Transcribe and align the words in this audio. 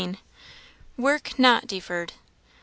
Work 0.97 1.37
not 1.37 1.67
deferred. 1.67 2.13